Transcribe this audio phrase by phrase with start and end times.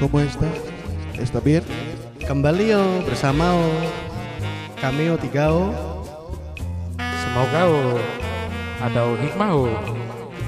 [0.00, 0.46] ¿Cómo está?
[1.18, 1.62] ¿Está bien?
[2.22, 3.66] Kembali yo bersama o
[4.80, 5.74] kami o tiga o
[6.98, 7.98] Semoga oh,
[8.78, 9.74] ada oh, hikmah oh,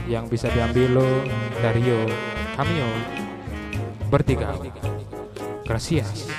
[0.06, 1.06] yang bisa diambil lo
[1.58, 1.98] dari yo
[2.54, 2.88] kami yo
[4.06, 4.54] bertiga.
[5.66, 6.30] Gracias.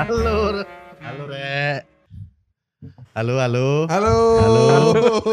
[0.00, 0.64] Halo
[1.00, 1.97] Halo rek
[3.12, 4.16] Halo halo Halo.
[4.38, 4.66] Halo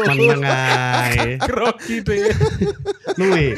[0.08, 2.32] Meneng ae Grogi deh.
[3.14, 3.54] Luwe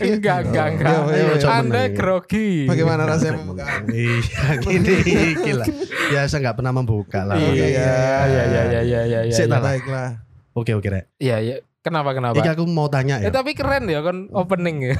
[0.00, 0.90] enggak, enggak, enggak.
[0.90, 1.48] Iya, iya, iya.
[1.52, 2.66] Anda grogi.
[2.66, 3.64] Bagaimana rasanya membuka?
[3.86, 4.94] Iya gini
[5.36, 5.66] gila
[6.10, 7.84] Biasa nggak pernah membuka lah Iya, Oke, iya, ya.
[7.84, 9.36] iya, iya, iya, iya, iya, iya.
[9.36, 9.58] Iya.
[9.60, 10.08] Baiklah.
[10.54, 11.56] Oke oke rek Iya, iya.
[11.88, 12.36] Kenapa, kenapa?
[12.36, 14.96] Iki aku mau tanya Eh, ya tapi keren ya kan opening ya.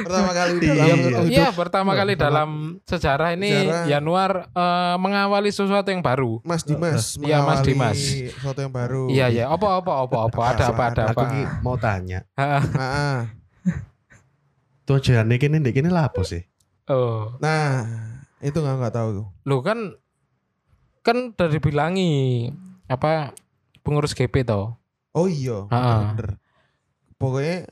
[0.00, 0.72] Pertama kali Iya.
[0.74, 2.50] dalam Iya, pertama kali dalam
[2.82, 3.84] sejarah ini Sejarah.
[3.86, 6.40] Januar eh, mengawali sesuatu yang baru.
[6.40, 7.98] Mas Dimas Iya, Mas Dimas.
[7.98, 9.08] Sesuatu yang baru.
[9.08, 9.44] Iya, iya.
[9.46, 11.30] Apa apa apa apa ada apa ada Aku apa.
[11.30, 13.20] ki mau tanya Ah, Nah,
[14.84, 16.44] Tujuannya kini ndek kini lah apa sih
[16.84, 17.80] Oh, nah,
[18.38, 19.24] itu nggak nggak tahu.
[19.42, 19.96] lu kan
[21.00, 22.52] kan udah dibilangi
[22.84, 23.32] apa
[23.80, 24.76] pengurus GP toh.
[25.10, 26.12] Oh iya, Ah.
[26.12, 26.36] bener.
[27.14, 27.70] Pokoknya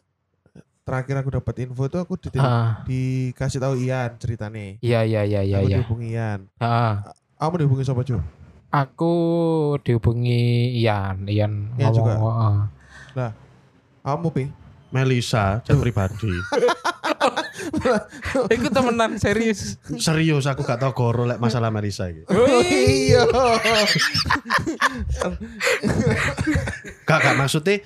[0.83, 4.79] terakhir aku dapat info itu aku di, Ah, dikasih tahu Ian ceritanya.
[4.79, 5.77] iya iya iya iya aku iya.
[5.79, 6.41] dihubungi Ian.
[6.59, 8.23] Ah, Kamu dihubungi siapa cuy?
[8.73, 9.15] aku
[9.85, 12.17] dihubungi Ian, Ian Ian juga?
[12.17, 12.71] ngomong.
[13.19, 13.33] ah.
[14.03, 14.49] Kamu pi?
[14.93, 16.29] Melisa chat pribadi
[18.55, 19.77] Iku temenan serius.
[19.97, 23.23] Serius aku gak tau goro lek masalah Melisa iki Oh iya.
[27.03, 27.83] Gak gak maksudnya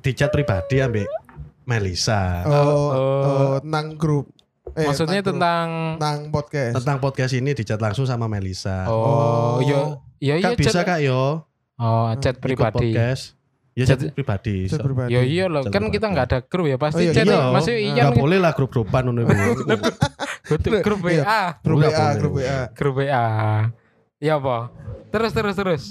[0.00, 1.08] di chat pribadi ambek
[1.62, 2.90] Melisa Oh, Oh.
[2.90, 4.26] oh, tentang grup.
[4.72, 5.34] Eh, Maksudnya grup.
[5.34, 6.74] tentang tentang podcast.
[6.76, 8.86] tentang podcast ini di chat langsung sama Melisa.
[8.86, 12.92] Oh, yo ya iya kak bisa chat- kak yo Oh, chat ikut pribadi.
[12.92, 13.39] podcast.
[13.72, 14.66] Ya chat, pribadi.
[14.66, 15.10] Chat pribadi.
[15.10, 16.12] Ya iya loh, kan kita pribadi.
[16.12, 17.24] nggak ada grup ya pasti Oh, iya, chat.
[17.24, 17.38] iya.
[17.48, 17.86] Masih Ah.
[17.86, 19.32] iya boleh lah grup-grupan ngono iku.
[20.50, 21.22] Betul, grup Iya.
[21.22, 22.58] WA, Grup WA, grup WA.
[22.72, 23.26] grup WA.
[24.18, 24.74] Ya apa?
[25.08, 25.82] Terus terus terus.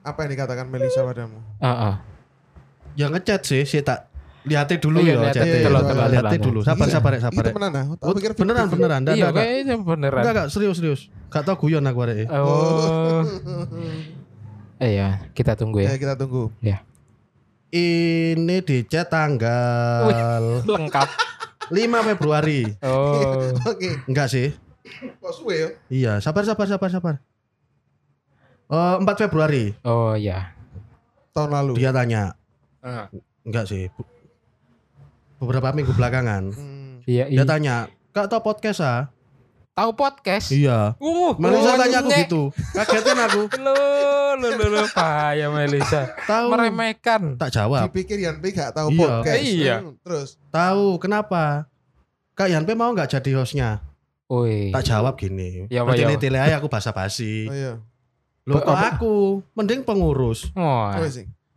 [0.00, 1.38] Apa yang dikatakan Melisa padamu?
[1.58, 1.94] Heeh.
[2.96, 4.10] ya ngechat sih, sih tak
[4.42, 5.70] lihatnya dulu Oh, iya, ya lihatnya chatnya.
[6.40, 6.66] dulu, Lihatnya.
[6.66, 6.94] Sabar Iya.
[6.96, 7.44] sabar sabar.
[7.44, 7.84] Itu beneran ah?
[7.92, 9.00] Tak Oh, pikir beneran beneran.
[9.06, 10.18] Iya, kayaknya beneran.
[10.18, 11.00] Enggak enggak serius serius.
[11.28, 12.26] Gak tau guyon aku arek.
[12.26, 13.22] Oh.
[14.78, 15.98] Eh ya, kita tunggu Ya ya.
[15.98, 16.54] kita tunggu.
[17.68, 21.08] Ini di chat tanggal Lengkap.
[21.68, 22.64] 5 Februari.
[22.80, 23.52] Oh.
[23.70, 24.00] Oke.
[24.08, 24.56] Enggak sih.
[25.20, 25.68] Kok suwe ya?
[25.88, 27.14] Iya, sabar sabar sabar sabar.
[28.68, 30.56] Eh 4 Februari Oh ya.
[31.36, 31.76] Tahun lalu.
[31.76, 32.32] dia tanya.
[32.80, 33.12] Ah.
[33.44, 33.92] Enggak sih.
[35.36, 37.04] Beberapa minggu belakangan Hmm.
[37.04, 37.44] Iya, dia iya.
[37.44, 37.74] tanya,
[38.10, 39.08] "Kak tau podcast ah?"
[39.78, 40.50] Tahu podcast?
[40.50, 40.98] Iya.
[40.98, 42.26] Uh, Melisa oh, tanya aku nyek.
[42.26, 42.42] gitu.
[42.74, 43.42] Kagetin aku.
[43.62, 43.74] Lo,
[44.34, 46.18] lo, lo, lo, bahaya Melisa.
[46.26, 46.50] Tahu.
[46.50, 47.38] Meremehkan.
[47.38, 47.86] Tak jawab.
[47.86, 48.98] Dipikir Yan P gak tahu Iya.
[48.98, 49.38] podcast.
[49.38, 49.76] Iya.
[49.78, 50.28] Hmm, Terus.
[50.50, 51.70] Tahu kenapa?
[52.34, 53.78] Kak Yanpe mau nggak jadi hostnya?
[54.26, 54.74] Woi.
[54.74, 55.70] Tak jawab gini.
[55.70, 57.46] Ya, Berarti ya, ini tele aja aku basa-basi.
[57.46, 57.72] Oh iya.
[58.50, 58.98] Loh kok Apa?
[58.98, 59.46] aku?
[59.54, 60.50] Mending pengurus.
[60.58, 60.90] Oh.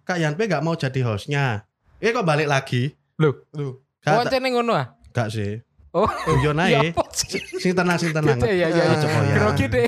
[0.06, 1.66] Kak Yanpe nggak mau jadi hostnya.
[1.98, 2.94] Eh kok balik lagi?
[3.18, 3.82] Loh, Lu.
[4.02, 4.94] Gak, wancene ngono ah?
[5.10, 5.62] gak sih.
[5.92, 6.08] Oh,
[6.40, 6.80] iya aja.
[6.96, 7.36] apa sih?
[7.60, 8.40] Sing tenang, sing tenang.
[8.40, 8.84] Gitu ya, ya, ya.
[8.96, 9.36] Ojo koyan.
[9.36, 9.88] Grogi deh.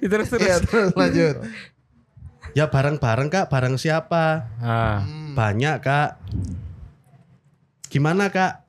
[0.12, 0.42] terus terus.
[0.44, 1.36] Iya terus lanjut.
[2.52, 4.44] Ya bareng-bareng kak, bareng siapa?
[4.60, 5.00] Ah.
[5.00, 5.32] Hmm.
[5.32, 6.20] Banyak kak.
[7.88, 8.62] Gimana kak?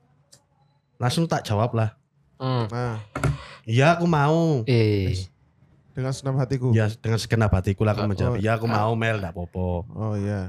[0.96, 1.92] Langsung tak jawab lah.
[2.40, 2.66] Hmm.
[2.72, 2.96] Nah,
[3.62, 4.64] Iya aku mau.
[4.66, 5.14] Eh.
[5.92, 6.72] dengan senang hatiku.
[6.72, 8.34] Ya dengan segenap hatiku lah aku Oh, menjawab.
[8.34, 8.40] oh.
[8.40, 9.84] Iya aku mau Mel, gak popo.
[9.92, 10.48] Oh iya.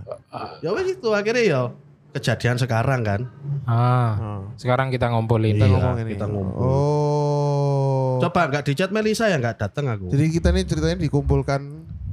[0.63, 1.61] Ya wes itu akhirnya ya
[2.13, 3.21] kejadian sekarang kan.
[3.65, 4.13] Ah.
[4.15, 4.41] Oh.
[4.55, 5.57] Sekarang kita ngumpulin.
[5.57, 6.13] Iya, ngomong ini.
[6.13, 6.61] kita ngumpul.
[6.63, 8.11] Oh.
[8.21, 10.13] Coba nggak di chat Melisa ya nggak datang aku.
[10.13, 11.61] Jadi kita nih ceritanya dikumpulkan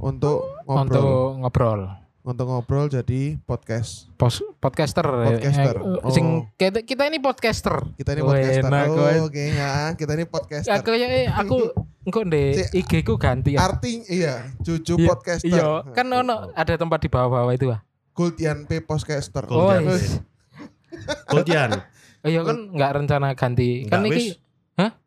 [0.01, 0.81] untuk ngobrol.
[0.81, 1.09] Untuk
[1.39, 1.81] ngobrol.
[2.21, 4.09] Untuk ngobrol jadi podcast.
[4.13, 5.01] Pos, podcaster.
[5.05, 5.75] Podcaster.
[5.77, 7.81] Eh, eh, sing kita, kita ini podcaster.
[7.97, 8.69] Kita ini podcaster.
[8.69, 9.25] enak, Oh.
[9.25, 10.73] Oke ya, kita ini podcaster.
[10.75, 11.73] Aku ya eh, aku
[12.05, 13.65] engko ndek Si- IG ku ganti ya.
[13.65, 15.49] Artinya iya, cucu Iya, podcaster.
[15.49, 17.81] Iya, kan ono ada tempat di bawah-bawah itu ah.
[18.21, 19.43] Kultian P podcaster.
[19.43, 19.97] Gold Oh, iya.
[21.25, 21.69] Goldian,
[22.21, 23.89] Oh, iya kan nggak rencana ganti.
[23.89, 24.37] Kan Nggak, iki wis.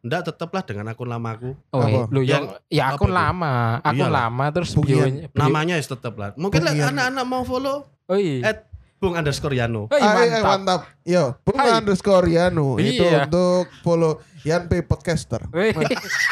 [0.00, 1.55] ndak tetep lah dengan akun lamaku.
[1.70, 2.06] Oh, Apa?
[2.08, 3.14] lu yang ya akun apa itu?
[3.16, 4.26] lama, akun Iyalah.
[4.26, 5.02] lama terus bio,
[5.32, 6.34] Namanya ya tetep lah.
[6.34, 8.43] Mungkin anak-anak mau follow Oh iya.
[8.44, 8.58] at
[8.96, 9.84] Bung underscore Yano.
[9.84, 10.46] Oh, iya, Ah, iya, mantap.
[10.49, 10.81] mantap.
[11.05, 11.70] Yo, Bung Hai.
[11.76, 13.26] underscore Yanu itu Iya.
[13.26, 15.43] untuk follow Yan P podcaster.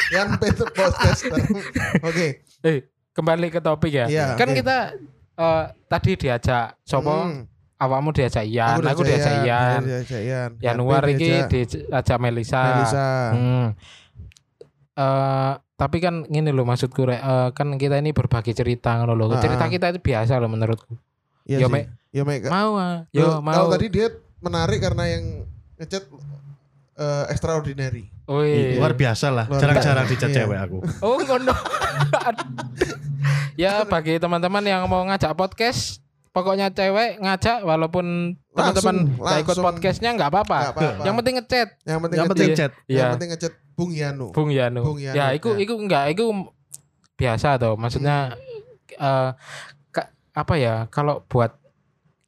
[0.09, 1.39] Yan P itu podcaster.
[2.07, 2.43] Oke.
[2.59, 2.77] Eh,
[3.11, 4.05] kembali ke topik ya.
[4.05, 4.57] Iya, kan oke.
[4.57, 4.77] kita
[5.35, 7.45] eh, tadi diajak sopo Hmm.
[7.75, 9.77] awakmu diajak Ian, aku, diajak Ian.
[9.77, 10.49] aku diajak Ian.
[10.57, 12.61] Januar iki diajak Melisa.
[12.63, 13.07] Melisa.
[13.31, 13.67] Hmm.
[14.93, 19.33] Eh, tapi kan ngene loh maksudku rek, eh, kan kita ini berbagi cerita ngono loh.
[19.35, 20.93] Cerita kita itu biasa loh menurutku.
[21.43, 21.73] Iya Ya, sih.
[21.73, 21.85] Mek.
[22.09, 22.41] Ya Mek.
[22.45, 23.03] Mau ah.
[23.03, 23.67] Loh, Yo Kalau mau.
[23.69, 24.07] tadi dia
[24.39, 25.23] menarik karena yang
[25.75, 26.03] ngechat
[26.93, 28.05] eh, extraordinary.
[28.23, 28.77] Wih.
[28.77, 29.45] Luar biasa lah.
[29.49, 30.35] Jarang-jarang dicat Iya.
[30.39, 30.77] cewek aku.
[31.01, 31.51] Oh ngono.
[33.55, 40.09] ya bagi teman-teman yang mau ngajak podcast, pokoknya cewek ngajak walaupun teman-teman nggak ikut podcastnya
[40.13, 40.59] nggak apa-apa.
[41.01, 42.71] Yang penting ngechat, Yang penting Yang ngechat.
[42.71, 42.87] Iya.
[42.87, 43.13] Yang Iya.
[43.13, 44.27] penting ngechat Bung Yanu.
[44.29, 44.81] Bung Yanu.
[44.85, 45.65] Bung Yanu, Ya, iku ya.
[45.65, 46.25] iku enggak, iku
[47.13, 47.73] biasa tuh.
[47.73, 48.37] Maksudnya
[48.93, 49.29] eh
[49.89, 50.85] ka- apa ya?
[50.89, 51.57] Kalau buat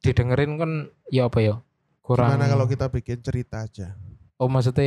[0.02, 0.70] didengerin kan
[1.08, 1.54] ya apa ya?
[2.02, 2.34] Kurang.
[2.34, 3.94] Gimana kalau kita bikin cerita aja?
[4.36, 4.84] Oh maksudnya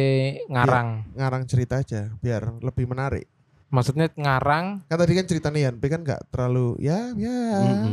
[0.47, 1.09] ngarang.
[1.15, 3.27] Ngarang cerita aja biar lebih menarik.
[3.69, 4.81] Maksudnya ngarang.
[4.85, 7.37] Kan tadi kan cerita nih Yan, kan nggak terlalu ya ya.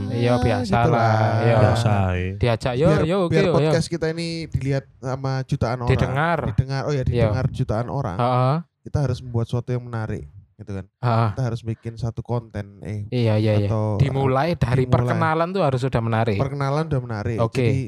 [0.09, 1.57] Iya, biasa gitu lah, iya.
[1.61, 1.93] Biasa.
[2.17, 2.33] eh.
[2.37, 3.55] diajak yo biar, yo oke biar yo, yo.
[3.55, 5.93] podcast kita ini dilihat sama jutaan orang.
[5.93, 6.39] Didengar.
[6.49, 6.83] Didengar.
[6.83, 8.17] Oh ya didengar jutaan orang.
[8.17, 8.57] Heeh.
[8.83, 10.25] Kita harus membuat sesuatu yang menarik,
[10.57, 10.85] gitu kan.
[10.89, 11.29] heeh.
[11.31, 13.69] Kita harus bikin satu konten eh Iya iya iya.
[13.69, 14.95] atau Dimulai dari dimulai.
[14.97, 16.41] perkenalan tuh harus sudah menarik.
[16.41, 17.37] perkenalan udah menarik.
[17.39, 17.53] Oke.
[17.53, 17.79] Jadi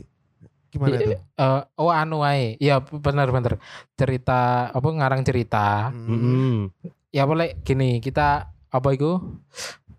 [0.69, 1.13] gimana I- tuh?
[1.17, 2.61] Eh, oh anu ae.
[2.61, 3.57] Iya benar benar.
[3.95, 5.89] Cerita apa ngarang cerita.
[5.89, 6.69] Hmm.
[7.09, 9.17] Ya boleh gini, kita apa itu?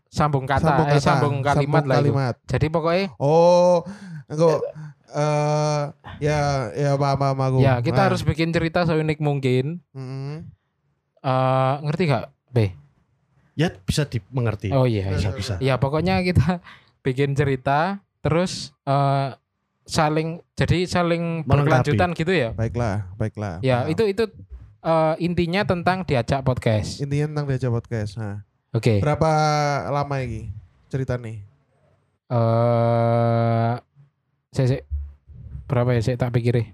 [0.10, 2.02] Sambung kata, Sambung eh, kata, sambung kalimat sambung lah itu.
[2.06, 2.36] kalimat.
[2.46, 3.86] Jadi pokoknya Oh,
[4.26, 4.58] enggak
[5.10, 5.82] eh
[6.20, 6.40] ya
[6.72, 7.58] ya paham paham aku.
[7.60, 9.82] ya kita Nah, harus bikin cerita seunik mungkin.
[9.92, 10.36] mm,
[11.20, 12.26] Eh ngerti gak?
[12.50, 12.58] B.
[13.54, 14.70] Ya bisa dimengerti.
[14.72, 15.10] Oh iya.
[15.10, 15.36] Bisa iya.
[15.36, 15.54] bisa.
[15.60, 16.62] Ya pokoknya kita
[17.06, 19.34] bikin cerita terus eh
[19.84, 21.50] saling jadi saling Melengkapi.
[21.90, 22.50] berkelanjutan gitu ya.
[22.54, 23.58] baiklah, baiklah.
[23.60, 23.94] Ya, paham.
[23.94, 24.24] itu itu
[24.82, 27.00] eh, intinya tentang diajak podcast.
[27.00, 28.16] intinya tentang diajak podcast.
[28.16, 29.00] Nah, Oke.
[29.00, 29.32] berapa
[29.90, 30.52] lama ini
[30.88, 31.44] cerita nih?
[32.30, 33.74] Eh
[34.50, 34.86] saya saya-
[35.66, 36.74] berapa ya saya tak pikir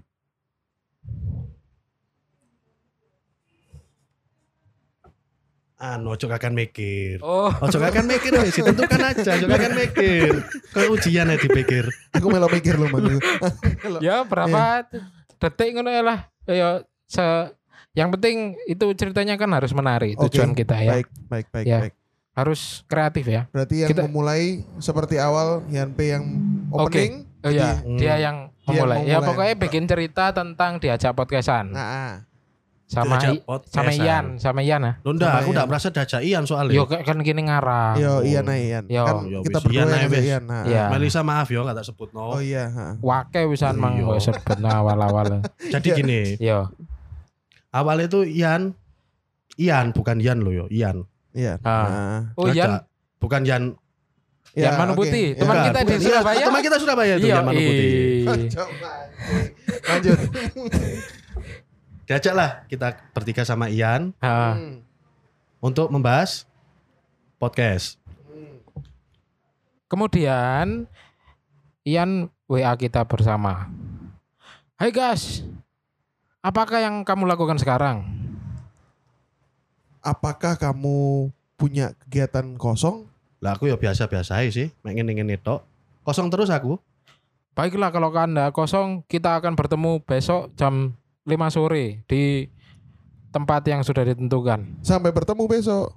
[5.76, 7.20] Anu, ojo akan mikir.
[7.20, 10.32] Oh, Ojo akan mikir wis, tentukan aja, ojo akan mikir.
[10.72, 11.84] Kayak ujian aja dipikir.
[12.16, 13.20] Aku melo mikir lu, Mang.
[14.00, 14.88] ya berapa
[15.36, 16.18] detik ngono ya lah.
[16.48, 16.68] Ya
[17.04, 17.20] se
[17.96, 20.92] yang penting itu ceritanya kan harus menarik Oke, tujuan kita ya.
[20.94, 21.78] Baik, baik, baik, Ya.
[21.82, 21.94] baik.
[22.30, 23.48] Harus kreatif ya.
[23.48, 26.24] Berarti yang Kita- memulai seperti awal Yan P yang
[26.68, 27.24] opening.
[27.40, 27.96] Oh iya, Hmm.
[27.96, 28.98] dia yang Dia memulai.
[29.00, 29.26] Ya memulai.
[29.26, 31.72] pokoknya bikin cerita tentang diajak podcastan.
[31.72, 32.12] Nah, ah.
[32.86, 34.94] sama Diajak sama Ian, sama Ian ah.
[35.02, 35.54] Loh enggak, Sama aku Ian.
[35.56, 36.74] enggak merasa diajak Ian soalnya.
[36.74, 37.94] Yo kan gini ngarang.
[37.98, 38.84] Yo, iya nah Ian.
[38.86, 39.02] Yo.
[39.02, 40.22] Kan Yo, kita berdua Ian ngajak wis.
[40.22, 40.42] Ian.
[40.44, 40.62] Nah.
[40.62, 40.84] Iya.
[40.90, 42.20] Melisa maaf yo enggak tak sebut no.
[42.28, 42.70] Oh iya.
[43.00, 44.06] Wake wisan mang Iya.
[44.06, 45.42] gue sebut awal-awal.
[45.58, 46.70] Jadi gini, Yo.
[47.76, 48.72] Awalnya itu Ian
[49.56, 51.04] Ian bukan Ian loh yo, Ian.
[51.32, 51.60] Iya.
[51.60, 51.84] Ah.
[51.84, 52.20] Nah.
[52.36, 52.80] Oh Ian.
[53.16, 53.76] Bukan Ian.
[54.56, 54.96] Ian Manu.
[54.96, 55.40] Putih, Ya.
[55.40, 55.96] teman Bukan, kita di bukan.
[55.96, 56.44] Iya, Surabaya.
[56.48, 57.88] Teman kita Surabaya itu Iya, Ian Manu Putih.
[59.90, 60.18] Lanjut.
[62.06, 64.54] Diajak lah kita bertiga sama Ian Ah.
[64.54, 64.80] Hmm.
[65.58, 66.46] untuk membahas
[67.36, 67.98] podcast.
[69.86, 70.86] Kemudian
[71.82, 72.10] Ian
[72.46, 73.70] WA kita bersama.
[74.76, 75.42] Hai guys,
[76.46, 78.06] apakah yang kamu lakukan sekarang?
[79.98, 83.10] Apakah kamu punya kegiatan kosong?
[83.42, 85.66] Lah aku ya biasa-biasa aja sih, mek ngene-ngene tok.
[86.06, 86.78] Kosong terus aku.
[87.58, 90.94] Baiklah kalau Anda kosong, kita akan bertemu besok jam
[91.26, 92.46] 5 sore di
[93.34, 94.78] tempat yang sudah ditentukan.
[94.86, 95.90] Sampai bertemu besok.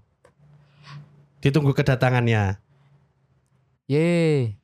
[1.45, 2.57] Ditunggu kedatangannya.
[3.85, 4.57] Ye.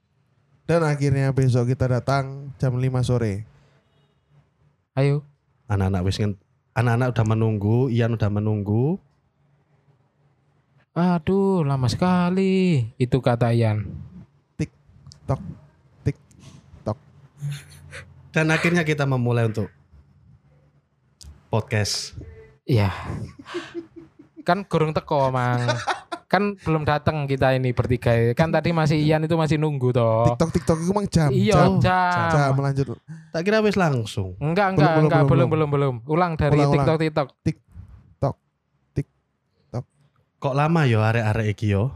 [0.66, 3.46] Dan akhirnya besok kita datang jam 5 sore.
[4.98, 5.35] Ayo.
[5.66, 6.42] Anak-anak wis ngen-
[6.78, 9.02] anak-anak udah menunggu, Ian udah menunggu.
[10.96, 12.88] Aduh, lama sekali.
[12.96, 13.84] Itu kata Ian.
[18.36, 19.72] Dan akhirnya kita memulai untuk
[21.48, 22.12] podcast.
[22.68, 22.92] Iya.
[24.46, 25.64] kan kurang teko, Mang.
[26.26, 28.34] Kan belum datang kita ini bertiga.
[28.34, 30.34] Kan tadi masih Ian itu masih nunggu toh.
[30.34, 31.30] TikTok TikTok itu emang jam.
[31.30, 31.72] Iya, jam.
[31.82, 32.30] jam.
[32.34, 32.86] Jam lanjut.
[33.30, 34.34] Tak kira wis langsung.
[34.42, 35.96] Enggak, enggak, belum, enggak, belum, belum, belum, belum.
[36.10, 36.98] Ulang dari Ulang, ulang.
[36.98, 38.36] TikTok, TikTok.
[40.42, 41.94] Kok lama yo arek-arek iki yo?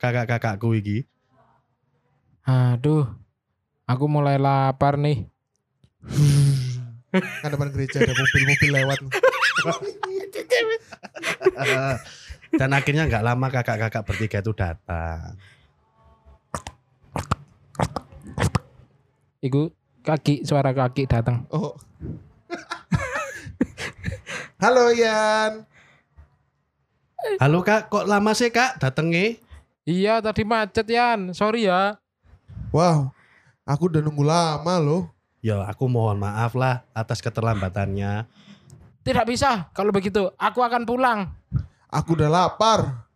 [0.00, 1.04] Kakak-kakakku iki.
[2.44, 3.08] Aduh.
[3.90, 5.26] Aku mulai lapar nih.
[7.10, 8.98] kan depan gereja ada mobil-mobil lewat.
[12.54, 15.38] Dan akhirnya nggak lama kakak-kakak bertiga itu datang.
[19.40, 21.46] Iku kaki, suara kaki datang.
[21.48, 21.78] Oh.
[24.60, 25.64] Halo Yan.
[27.40, 29.40] Halo kak, kok lama sih kak datengnya?
[29.88, 31.32] Iya, tadi macet, Yan.
[31.32, 31.96] Sorry ya.
[32.68, 33.12] Wow.
[33.64, 35.08] Aku udah nunggu lama loh.
[35.40, 38.28] Ya aku mohon maaf lah atas keterlambatannya.
[39.00, 39.72] Tidak bisa.
[39.72, 41.32] Kalau begitu, aku akan pulang.
[41.90, 43.10] Aku udah lapar.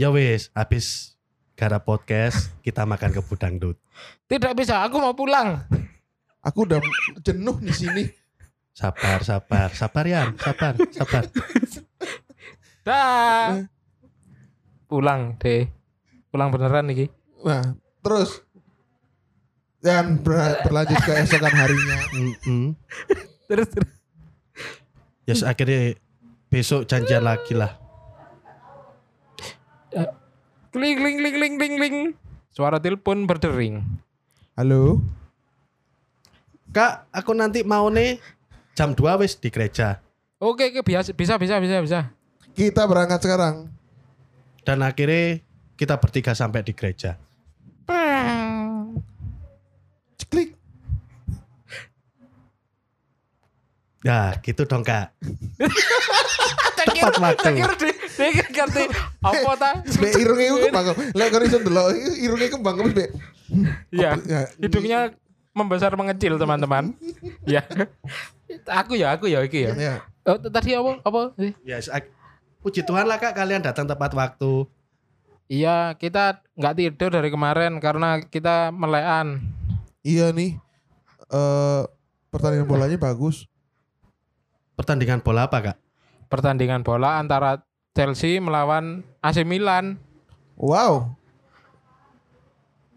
[0.00, 1.12] Ya wis, habis
[1.52, 3.76] gara podcast kita makan kebun dangdut.
[4.24, 5.60] Tidak bisa, aku mau pulang.
[6.40, 6.80] Aku udah
[7.20, 8.04] jenuh di sini.
[8.72, 11.22] Sabar, sabar, sabar ya, sabar, sabar.
[12.80, 13.60] Dah.
[14.88, 15.68] Pulang deh.
[16.32, 17.12] Pulang beneran nih.
[17.44, 18.40] Nah, terus
[19.84, 21.96] dan ber- berlanjut ke esokan harinya.
[22.16, 22.72] Mm-mm.
[23.52, 23.92] Terus terus.
[25.28, 26.00] Ya yes, akhirnya
[26.48, 27.83] besok janjian lagi lah.
[30.74, 31.96] Kling kling kling kling kling kling.
[32.50, 33.82] Suara telepon berdering.
[34.58, 34.98] Halo.
[36.74, 38.18] Kak, aku nanti mau nih
[38.74, 40.02] jam 2 wis di gereja.
[40.42, 42.00] Oke, oke biasa bisa bisa bisa bisa.
[42.58, 43.70] Kita berangkat sekarang.
[44.66, 45.38] Dan akhirnya
[45.78, 47.14] kita bertiga sampai di gereja.
[50.26, 50.58] Klik.
[54.02, 55.14] Ya gitu dong kak.
[56.82, 57.93] Tepat waktu.
[58.14, 58.82] Tekir di tekir ngerti
[59.22, 59.70] apa ta?
[59.82, 60.86] Be irunge iku kembang.
[61.14, 61.86] Lek kon iso ndelok
[62.18, 62.76] irunge kembang.
[63.90, 64.10] Iya.
[64.24, 65.00] Ya, Hidungnya
[65.54, 66.94] membesar mengecil teman-teman.
[67.46, 67.62] ya.
[68.82, 69.72] Aku ya, aku ya iki ya.
[69.74, 69.94] Ya.
[70.24, 71.02] Oh, tadi apa?
[71.04, 71.34] Apa?
[71.66, 71.78] Ya
[72.64, 74.64] puji Tuhan lah kak kalian datang tepat waktu.
[75.44, 79.44] Iya, kita nggak tidur dari kemarin karena kita melean.
[80.00, 80.56] Iya nih.
[81.28, 81.82] Eh
[82.32, 83.44] pertandingan bolanya bagus.
[84.74, 85.76] Pertandingan bola apa kak?
[86.32, 87.60] Pertandingan bola antara
[87.94, 90.02] Chelsea melawan AC Milan.
[90.58, 91.14] Wow.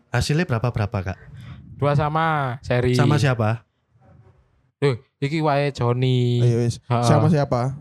[0.10, 1.18] Hasilnya berapa berapa kak?
[1.78, 2.98] Dua sama seri.
[2.98, 3.62] Sama siapa?
[4.82, 6.42] Duh, iki wae Joni.
[6.42, 6.82] Ayo wis.
[6.90, 7.78] Sama siapa?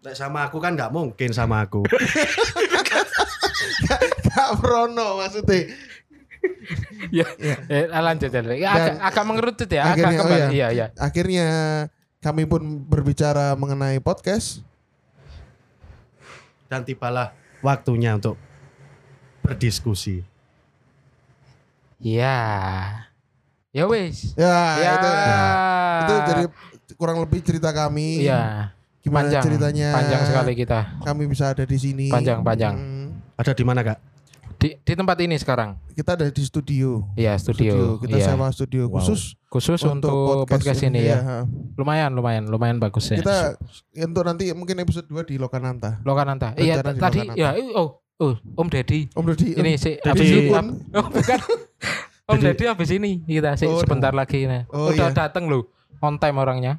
[0.00, 1.82] Nek sama aku kan nggak mungkin sama aku.
[4.30, 5.66] Kak Prono maksudnya.
[7.10, 7.26] ya.
[7.66, 8.40] Eh, lanjut ya.
[8.54, 10.38] Ya, agak, Dan- agak mengerucut ya, agak akhirnya, oh kembali.
[10.38, 10.46] iya.
[10.48, 10.86] Iya, iya.
[10.94, 11.46] Akhirnya
[12.22, 14.62] kami pun berbicara mengenai podcast.
[16.70, 18.38] Dan tibalah waktunya untuk
[19.42, 20.22] berdiskusi.
[21.98, 22.38] Iya.
[23.70, 24.34] Ya wis.
[24.34, 24.92] Ya, Ya.
[24.94, 25.10] itu
[26.00, 26.44] itu jadi
[26.94, 28.22] kurang lebih cerita kami.
[28.22, 28.70] Iya.
[29.00, 29.42] Gimana Panjang.
[29.42, 29.88] ceritanya?
[29.96, 30.80] Panjang sekali kita.
[31.02, 32.06] Kami bisa ada di sini.
[32.06, 32.74] Panjang, panjang.
[32.76, 33.98] Hmm, Ada di mana kak?
[34.60, 35.80] Di di tempat ini sekarang.
[35.90, 37.08] kita ada di studio.
[37.16, 37.96] Iya, studio.
[37.96, 38.26] Kita Iya.
[38.30, 39.00] sewa studio Wow.
[39.00, 41.18] khusus Khusus untuk, podcast, ini ya.
[41.18, 41.38] ha.
[41.74, 43.18] Lumayan, lumayan, lumayan bagus ya.
[43.18, 43.56] Kita
[43.98, 45.98] untuk nanti mungkin episode 2 di Lokananta.
[46.04, 46.54] Lokananta.
[46.54, 47.34] Iya, tadi Lokananta.
[47.34, 49.08] ya oh, oh, Om Deddy.
[49.10, 50.48] Om Dodi, Ini Deddy habis ini.
[50.92, 51.38] Oh, bukan.
[52.28, 54.68] Om Deddy- Deddy habis ini kita sih Oh, sebentar lagi nah.
[54.70, 55.16] Oh, Udah iya.
[55.26, 55.66] datang loh.
[55.98, 56.78] On time orangnya.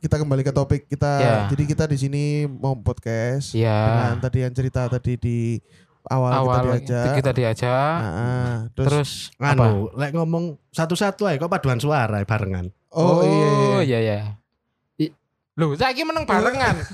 [0.00, 1.12] kita kembali ke topik kita.
[1.20, 1.36] Ya.
[1.48, 3.76] Jadi kita di sini mau podcast Iya.
[3.84, 5.60] dengan tadi yang cerita tadi di
[6.08, 7.14] awal, Awal kita diajak.
[7.18, 7.96] kita diajak.
[8.00, 8.56] Nah, ah.
[8.72, 9.64] terus, terus apa?
[9.68, 12.72] Anu, lek ngomong satu-satu aja kok paduan suara ya, barengan.
[12.90, 13.80] oh, iya, iya.
[13.82, 14.18] iya iya.
[14.98, 15.14] I-
[15.54, 16.76] Loh, saya meneng barengan.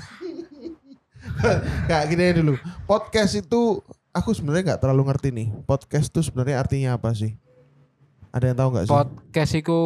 [1.89, 2.53] Kak gini dulu.
[2.89, 5.47] Podcast itu aku sebenarnya nggak terlalu ngerti nih.
[5.63, 7.37] Podcast itu sebenarnya artinya apa sih?
[8.33, 8.93] Ada yang tahu nggak sih?
[8.93, 9.79] Podcast itu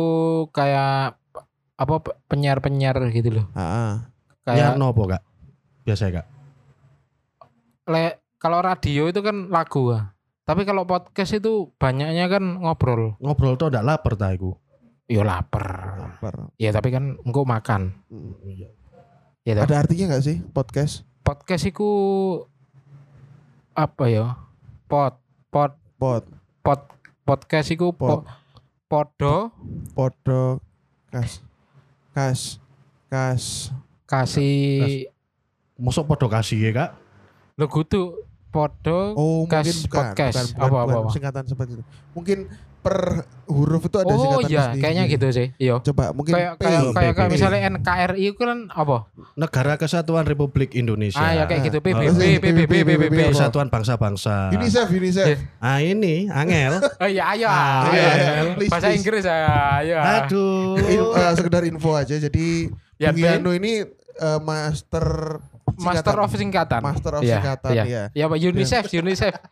[0.55, 1.19] kayak
[1.75, 1.95] apa
[2.31, 3.45] penyiar-penyiar gitu loh.
[3.51, 4.07] Ah.
[4.47, 5.21] Kayak Kayak nopo kak?
[5.83, 6.27] Biasa kak?
[7.91, 9.93] le, kalau radio itu kan lagu.
[10.41, 13.13] Tapi kalau podcast itu banyaknya kan ngobrol.
[13.21, 14.57] Ngobrol tuh ndak lapar ta iku.
[15.05, 15.95] Yo lapar.
[16.01, 16.49] Lapar.
[16.57, 17.93] Ya tapi kan engkau makan.
[18.09, 18.33] Hmm.
[19.45, 19.69] Ya toh.
[19.69, 21.05] Ada artinya nggak sih podcast?
[21.21, 21.85] podcast itu
[23.77, 24.25] apa ya?
[24.89, 25.21] Pod
[25.53, 26.25] pod Pod,
[26.65, 26.81] pod
[27.21, 28.25] podcast itu po, Pod.
[28.89, 29.53] podo
[29.93, 30.57] podo,
[31.13, 31.45] kas,
[32.09, 32.57] kas,
[33.05, 33.69] kas.
[34.09, 35.05] kasih
[35.77, 36.89] Mosok podo kasih ya kak?
[37.53, 40.35] lo kudu podo Oh Kas bukan, podcast.
[40.35, 41.09] bukan, bukan, Apa, bukan, apa, apa?
[41.09, 41.83] singkatan seperti itu.
[42.11, 42.39] Mungkin
[42.81, 42.97] per
[43.45, 44.81] huruf itu ada oh singkatan iya sendiri.
[44.81, 47.21] kayaknya gitu sih iya Coba mungkin kayak kayak kayak, P.
[47.29, 49.05] misalnya NKRI itu kan apa
[49.37, 51.15] Negara Kesatuan Republik Indonesia.
[51.15, 53.19] ah ya kayak gitu Oh, PBB PBB PBB?
[53.29, 54.49] Kesatuan Bangsa-Bangsa.
[54.49, 55.27] UNICEF, UNICEF.
[55.29, 55.37] Iya.
[55.61, 56.73] Ah ini, Angel.
[56.73, 58.41] oh iya ayo Ah, iya, iya.
[58.65, 58.89] Bahasa.
[58.89, 59.37] Inggris ya
[59.77, 60.81] ayo Aduh.
[60.81, 62.17] Eh, sekedar info aja.
[62.17, 63.21] Jadi Ya, Bung.
[63.21, 63.85] Yano ini
[64.17, 64.39] eh,
[65.81, 67.83] master Master of singkatan Master of Iya, singkatan iya.
[67.85, 68.03] ya.
[68.13, 69.33] ya Pak UNICEF UNICEF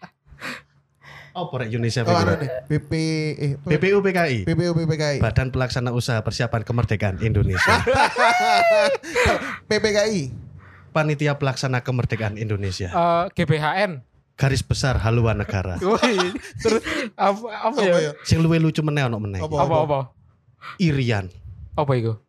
[1.37, 2.19] Oh, porek UNICEF Oh, itu.
[2.25, 2.49] ada nih.
[2.67, 2.91] BP
[3.37, 3.53] eh?
[3.61, 4.37] BPU PKI.
[4.49, 5.17] BPU BPKI.
[5.21, 7.79] Badan Pelaksana Usaha Persiapan Kemerdekaan Indonesia.
[9.69, 10.33] PPKI.
[10.89, 12.89] Panitia Pelaksana Kemerdekaan Indonesia.
[12.89, 14.01] Eh, GBHN
[14.39, 15.75] Garis besar haluan negara.
[15.85, 16.15] Woi,
[16.63, 16.79] terus
[17.19, 18.11] apa apa Apa ya ya?
[18.23, 19.39] Sing luwih lucu meneh ono meneh.
[19.43, 19.55] Apa?
[19.67, 19.99] apa apa
[20.79, 21.27] Irian
[21.71, 22.19] apa itu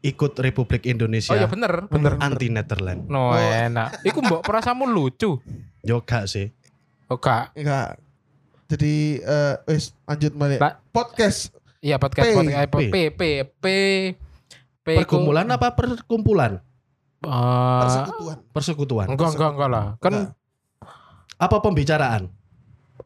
[0.00, 3.06] ikut Republik Indonesia oh ya bener bener anti Netherlands.
[3.06, 3.38] no Oh.
[3.38, 5.42] enak iku mbok perasamu lucu
[5.80, 6.50] Yo gak sih.
[7.06, 7.98] oh gak Enggak.
[8.68, 10.58] Jadi eh wis lanjut balik.
[10.60, 10.72] Pak.
[10.88, 12.34] Podcast Iya podcast P.
[12.34, 12.78] podcast P P.
[12.84, 13.22] P P
[13.56, 13.66] P
[14.78, 16.60] P Pergumulan apa perkumpulan?
[17.18, 18.36] eh, persekutuan.
[18.50, 19.06] Persekutuan.
[19.08, 20.30] enggak enggak enggak lah kan Enggak.
[21.38, 22.22] Apa pembicaraan?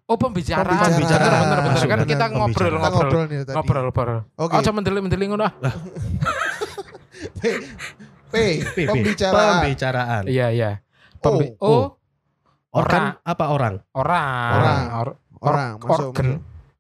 [0.05, 0.67] Oh pembicaraan.
[0.67, 1.41] Pembicaraan.
[1.43, 4.19] Bener bener bener kan kita ngobrol ngobrol ngobrol ngobrol ngobrol.
[4.37, 4.53] Oke.
[4.57, 5.53] Oh cuma mendelik-mendelik ngono ah.
[7.33, 7.45] P.
[8.29, 8.35] P.
[8.65, 8.77] P, P.
[8.87, 9.61] Pembicaraan.
[9.61, 10.23] Pembicaraan.
[10.25, 10.71] Iya iya.
[11.19, 11.87] Pembi- Oh, oh,
[12.73, 13.75] Organ apa orang?
[13.93, 14.53] orang.
[14.57, 14.83] Orang.
[14.91, 15.71] Or- Orang.
[15.79, 16.11] or- Masuk.
[16.11, 16.29] organ.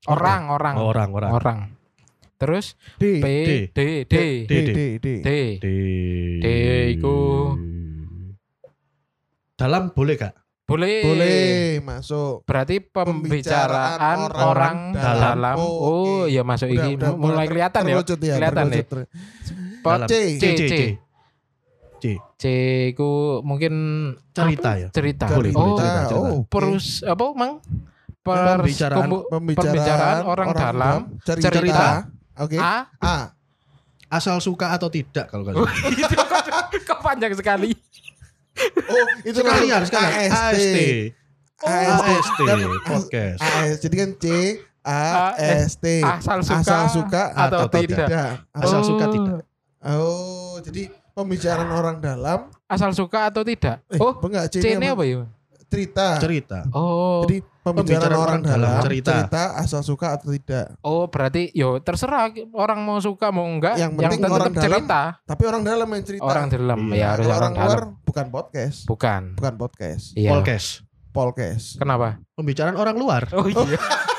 [0.02, 0.74] Orang, orang.
[0.76, 1.30] Oh, orang, orang.
[1.30, 1.58] Orang.
[2.38, 3.22] Terus D.
[3.22, 3.50] P D.
[3.70, 4.14] D D
[4.48, 4.50] D.
[4.50, 4.68] D.
[4.72, 4.80] D.
[4.98, 5.08] D.
[5.22, 5.68] D.
[6.42, 6.96] D.
[9.54, 10.34] Dalam boleh gak?
[10.62, 11.04] Boleh.
[11.04, 11.42] Boleh
[11.78, 12.42] masuk.
[12.42, 15.20] Berarti pembicaraan Pembicaraan orang, orang dalam.
[15.38, 15.56] dalam.
[15.58, 16.90] Oh, Oh, iya masuk Udah, iki.
[16.98, 17.94] udah, mulai kelihatan ya.
[18.00, 18.34] Terwujud ya.
[19.84, 20.06] Dalam.
[20.06, 20.14] C.
[20.34, 20.62] C C, C.
[20.62, 20.76] C.
[21.98, 22.04] C.
[22.36, 22.44] C
[22.92, 23.10] ku
[23.40, 23.74] mungkin
[24.30, 24.80] Cerita apa?
[24.80, 24.88] ya?
[24.90, 25.26] Cerita.
[25.28, 26.14] Boleh, oh, boleh cerita, cerita.
[26.16, 26.48] Oh, oke.
[26.48, 27.54] perus apa mang?
[28.22, 28.98] Pers- Pembicaraan.
[29.02, 30.98] kumbu- Pembicaraan, Pembicaraan orang dalam.
[31.20, 31.50] cerita.
[31.50, 31.86] cerita.
[32.36, 32.56] Oke.
[32.56, 32.86] A.
[32.98, 33.16] A.
[34.08, 36.14] Asal suka atau tidak kalau Oh, itu
[36.86, 37.72] kok, panjang sekali.
[38.84, 40.12] Oh, itu Sekalian, kan sekalian.
[40.28, 40.36] AST.
[40.36, 40.78] AST.
[41.62, 42.00] AST.
[42.04, 42.40] AST.
[42.84, 43.38] Podcast.
[43.40, 43.76] AS.
[43.80, 44.26] Jadi kan C
[44.82, 45.86] A S T.
[45.98, 48.08] Asal suka, Asal suka atau atau tidak.
[48.52, 48.86] Asal Oh.
[48.86, 49.42] suka tidak.
[49.82, 52.48] Oh, jadi pembicaraan orang dalam.
[52.64, 53.82] Asal suka atau tidak?
[53.90, 55.26] Eh, oh, enggak C, C ini apa ya?
[55.66, 56.20] Cerita.
[56.20, 56.58] Cerita.
[56.70, 57.24] Oh.
[57.24, 59.56] Jadi pembicaraan, orang, dalam, cerita.
[59.56, 60.74] asal suka atau tidak.
[60.82, 65.00] Oh berarti yo terserah orang mau suka mau enggak Yang penting tetap orang dalam cerita
[65.22, 66.22] Tapi orang dalam yang cerita.
[66.26, 66.98] orang dalam Iya.
[66.98, 70.68] ya harus orang, orang dalam luar bukan podcast, bukan bukan podcast, iya Podcast.
[71.08, 71.64] podcast.
[71.78, 73.22] kenapa Pembicaraan orang luar.
[73.32, 73.78] oh iya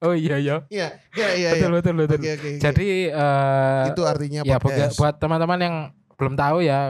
[0.00, 1.48] oh iya iya Iya, iya, iya.
[1.52, 1.76] betul iya.
[1.76, 2.58] betul betul Oke, oke, oke.
[2.58, 4.94] jadi eh, itu artinya ya buat, podcast.
[4.96, 5.76] buat teman-teman yang
[6.14, 6.80] belum tahu ya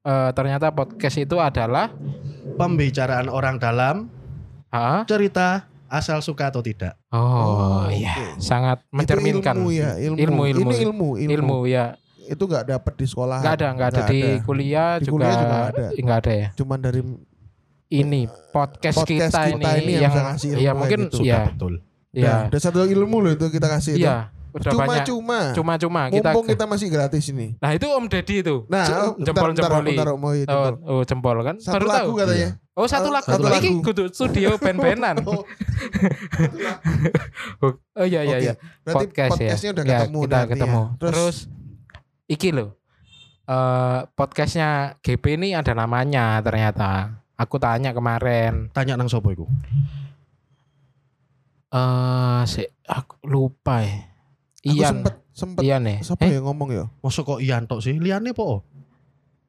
[0.00, 1.90] eh, ternyata podcast itu adalah
[2.54, 4.10] Pembicaraan orang dalam.
[4.68, 6.98] ah Cerita asal suka atau tidak.
[7.08, 8.42] oh, Oh, iya oke.
[8.42, 10.16] sangat Itu mencerminkan ilmu ya, ilmu.
[10.18, 10.60] Ilmu, ilmu.
[10.60, 11.32] Ini ilmu, ilmu.
[11.32, 13.38] ilmu ya Itu nggak dapat di sekolah.
[13.40, 15.86] nggak ada nggak ada di kuliah Di juga kuliah juga nggak ada.
[15.96, 17.00] nggak ada ya Cuman dari
[17.88, 18.20] ini
[18.52, 21.16] podcast, podcast kita, kita ini, ini yang yang ilmu ya mungkin gitu.
[21.18, 21.74] Sudah ya betul.
[22.10, 22.46] Ya.
[22.46, 24.02] ya Udah satu ilmu loh itu kita kasih itu.
[24.02, 25.40] iya udah banyak Cuma-cuma.
[25.52, 27.54] cuma-cuma kita, Mumpung kita masih gratis ini.
[27.56, 30.00] nah itu Om Deddy itu Nah, oh, jempol itu.
[30.48, 32.48] oh, oh jempol kan Satu baru lagu tahu katanya.
[32.72, 33.84] oh satu lagu satu ini lagu.
[33.84, 35.44] kudu studio band-bandan Oh,
[37.98, 40.50] oh iya iya iya Berarti podcast ya podcastnya udah Ya, ketemu kita nanti ya.
[40.50, 41.36] ketemu Terus, terus,
[42.26, 42.68] iki loh
[43.44, 44.68] eh podcastnya
[45.00, 46.90] GP ini ada namanya ternyata
[47.34, 49.44] aku tanya kemarin Tanya nang sopo iku?
[51.68, 54.08] Eh si aku lupa ya
[54.58, 56.84] aku Ian sempet sempet Ian ya siapa Eh, yang ngomong ya?
[56.98, 57.94] Masa kok Ianto sih?
[57.94, 58.64] Liane po.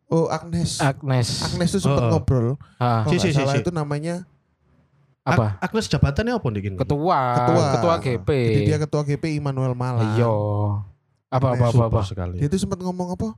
[0.05, 0.77] Oh, Agnes.
[0.79, 2.09] Agnes Agnes tuh sempet Oh.
[2.11, 2.57] ngobrol.
[2.75, 3.61] Ah, Kalau Si, si, nggak si, salah si.
[3.61, 4.15] itu namanya
[5.21, 6.61] apa Agnes jabatannya apa nih?
[6.75, 7.63] ketua ketua.
[7.73, 10.13] ketua GP Jadi dia ketua GP Immanuel Malang.
[10.13, 10.29] iya
[11.29, 12.01] apa apa apa, apa.
[12.03, 12.37] sekali.
[12.37, 13.37] Dia tuh sempat ngomong apa?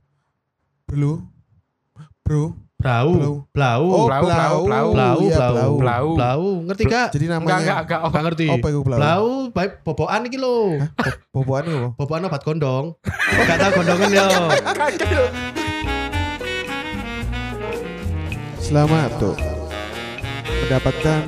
[0.84, 1.20] Bro.
[2.22, 2.56] Bro.
[2.82, 3.08] Blau,
[3.54, 4.86] blau, Oh, Blau, blau, blau.
[4.90, 6.06] blau, Iya, blau, Blau.
[6.18, 6.42] blau.
[6.66, 7.08] Ngerti gak?
[7.14, 8.46] Jadi enggak namanya enggak enggak oh, Gak ngerti.
[8.50, 8.98] apa itu blau?
[8.98, 10.58] Blau, baik bobokan iki lho.
[11.30, 11.88] Boboan apa?
[11.94, 12.86] Bobokan obat gondong.
[13.46, 14.28] Gak tau gondongan yo.
[18.58, 19.36] Selamat tuh
[20.64, 21.22] mendapatkan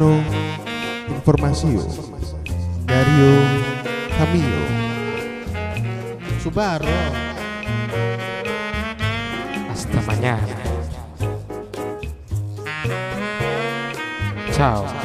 [1.07, 1.85] informasi yo
[2.85, 3.35] dari yo
[4.15, 4.63] kami yo
[6.41, 6.89] Subaro.
[9.67, 10.55] hasta mañana
[14.55, 15.04] Tchau.